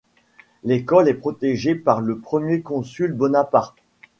[0.63, 3.77] L'école est protégée par le premier consul Bonaparte.